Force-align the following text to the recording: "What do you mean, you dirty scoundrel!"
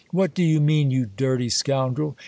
"What 0.09 0.33
do 0.33 0.43
you 0.43 0.59
mean, 0.59 0.89
you 0.89 1.05
dirty 1.05 1.49
scoundrel!" 1.49 2.17